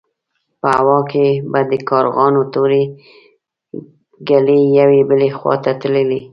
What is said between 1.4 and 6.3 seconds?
به د کارغانو تورې ګلې يوې بلې خوا ته تللې.